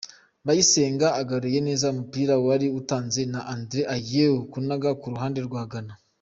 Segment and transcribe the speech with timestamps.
[0.45, 5.93] Bayisenga agaruye neza umupira wari utanzwe na Andre Ayew, kunaga ku ruhande rwa Ghana.